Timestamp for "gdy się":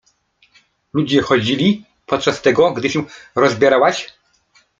2.73-3.03